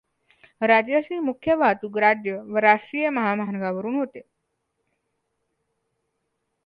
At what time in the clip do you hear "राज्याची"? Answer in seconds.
0.61-1.19